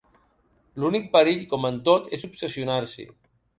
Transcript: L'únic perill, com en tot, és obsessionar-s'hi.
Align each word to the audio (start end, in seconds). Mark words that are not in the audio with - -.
L'únic 0.83 1.05
perill, 1.17 1.45
com 1.53 1.69
en 1.71 1.79
tot, 1.91 2.11
és 2.19 2.27
obsessionar-s'hi. 2.31 3.09